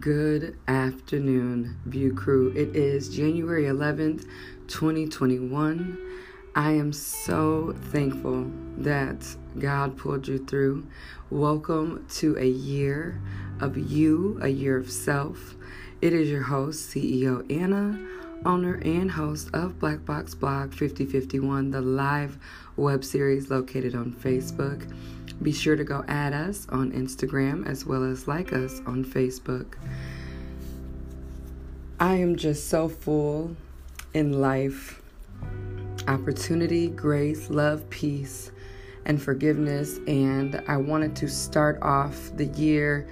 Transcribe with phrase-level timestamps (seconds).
[0.00, 2.52] Good afternoon, View Crew.
[2.56, 4.26] It is January 11th,
[4.66, 5.98] 2021.
[6.54, 10.86] I am so thankful that God pulled you through.
[11.28, 13.20] Welcome to a year
[13.60, 15.54] of you, a year of self.
[16.00, 18.00] It is your host, CEO Anna,
[18.46, 22.38] owner and host of Black Box Blog 5051, the live
[22.76, 24.90] web series located on Facebook.
[25.42, 29.74] Be sure to go add us on Instagram as well as like us on Facebook.
[32.00, 33.56] I am just so full
[34.14, 35.00] in life
[36.08, 38.50] opportunity, grace, love, peace,
[39.04, 39.98] and forgiveness.
[40.06, 43.08] And I wanted to start off the year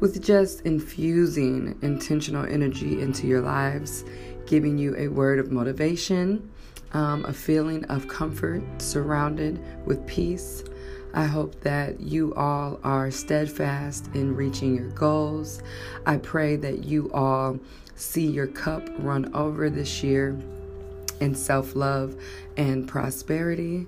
[0.00, 4.04] with just infusing intentional energy into your lives,
[4.46, 6.50] giving you a word of motivation,
[6.92, 10.64] um, a feeling of comfort surrounded with peace.
[11.12, 15.62] I hope that you all are steadfast in reaching your goals.
[16.06, 17.58] I pray that you all
[17.96, 20.38] see your cup run over this year
[21.20, 22.16] in self love
[22.56, 23.86] and prosperity.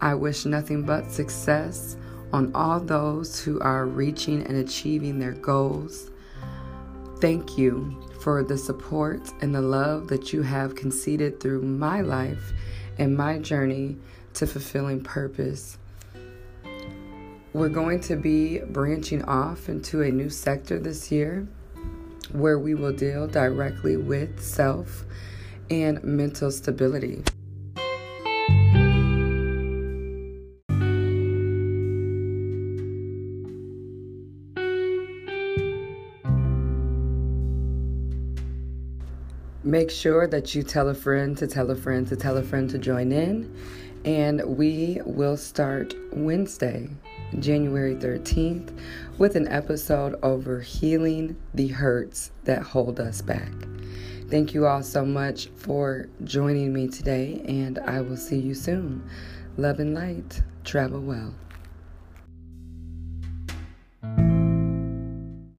[0.00, 1.96] I wish nothing but success
[2.32, 6.10] on all those who are reaching and achieving their goals.
[7.20, 12.52] Thank you for the support and the love that you have conceded through my life
[12.98, 13.96] and my journey
[14.34, 15.78] to fulfilling purpose.
[17.56, 21.48] We're going to be branching off into a new sector this year
[22.32, 25.06] where we will deal directly with self
[25.70, 27.22] and mental stability.
[39.64, 42.68] Make sure that you tell a friend to tell a friend to tell a friend
[42.68, 43.50] to join in.
[44.04, 46.90] And we will start Wednesday,
[47.38, 48.76] January 13th,
[49.18, 53.52] with an episode over healing the hurts that hold us back.
[54.30, 59.08] Thank you all so much for joining me today, and I will see you soon.
[59.56, 60.42] Love and light.
[60.64, 61.34] Travel well.